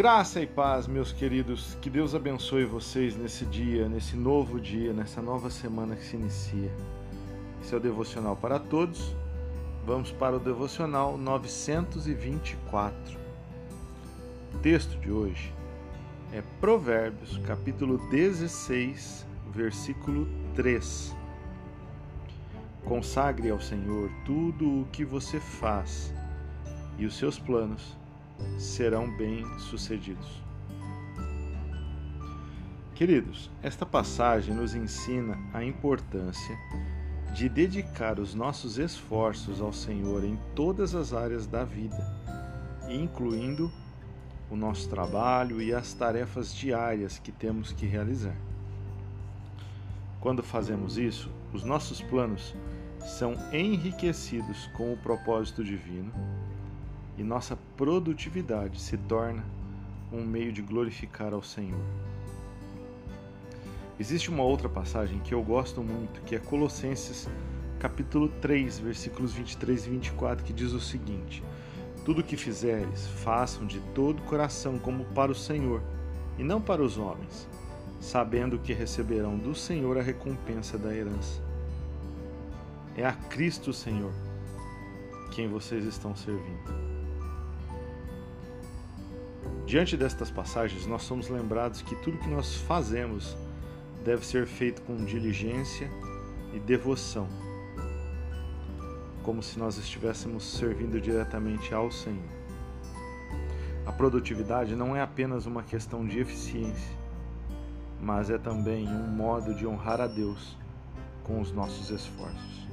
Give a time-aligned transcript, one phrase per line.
[0.00, 1.76] Graça e paz, meus queridos.
[1.82, 6.74] Que Deus abençoe vocês nesse dia, nesse novo dia, nessa nova semana que se inicia.
[7.60, 9.14] Esse é o devocional para todos.
[9.84, 13.18] Vamos para o devocional 924.
[14.54, 15.52] O texto de hoje
[16.32, 21.14] é Provérbios, capítulo 16, versículo 3.
[22.86, 26.10] Consagre ao Senhor tudo o que você faz,
[26.96, 27.99] e os seus planos
[28.58, 30.42] serão bem-sucedidos.
[32.94, 36.58] Queridos, esta passagem nos ensina a importância
[37.32, 41.96] de dedicar os nossos esforços ao Senhor em todas as áreas da vida,
[42.88, 43.72] incluindo
[44.50, 48.36] o nosso trabalho e as tarefas diárias que temos que realizar.
[50.20, 52.54] Quando fazemos isso, os nossos planos
[52.98, 56.12] são enriquecidos com o propósito divino
[57.16, 59.44] e nossa produtividade se torna
[60.12, 61.80] um meio de glorificar ao Senhor.
[63.98, 67.28] Existe uma outra passagem que eu gosto muito, que é Colossenses
[67.78, 71.42] capítulo 3, versículos 23 e 24, que diz o seguinte:
[72.04, 75.82] Tudo o que fizeres, façam de todo o coração como para o Senhor,
[76.38, 77.48] e não para os homens,
[77.98, 81.42] sabendo que receberão do Senhor a recompensa da herança.
[82.96, 84.12] É a Cristo Senhor
[85.30, 86.89] quem vocês estão servindo.
[89.70, 93.36] Diante destas passagens, nós somos lembrados que tudo que nós fazemos
[94.04, 95.88] deve ser feito com diligência
[96.52, 97.28] e devoção,
[99.22, 102.28] como se nós estivéssemos servindo diretamente ao Senhor.
[103.86, 106.98] A produtividade não é apenas uma questão de eficiência,
[108.00, 110.58] mas é também um modo de honrar a Deus
[111.22, 112.66] com os nossos esforços.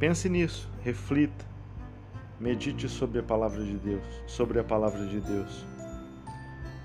[0.00, 1.46] Pense nisso, reflita
[2.40, 5.66] Medite sobre a palavra de Deus, sobre a palavra de Deus.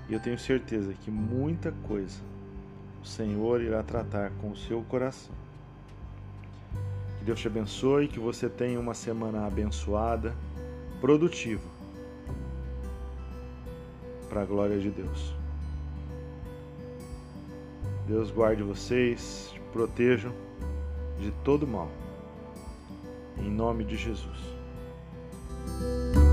[0.08, 2.20] E eu tenho certeza que muita coisa
[3.00, 5.34] o Senhor irá tratar com o seu coração.
[7.18, 10.34] Que Deus te abençoe, que você tenha uma semana abençoada,
[11.00, 11.62] produtiva,
[14.28, 15.34] para a glória de Deus.
[18.06, 20.32] Deus guarde vocês, protejam
[21.18, 21.90] de todo mal.
[23.38, 24.63] Em nome de Jesus.
[25.66, 26.23] you